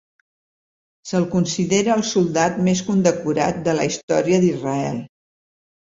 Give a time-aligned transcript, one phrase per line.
[1.09, 5.03] Se'l considera el soldat més condecorat de la història d'Israel.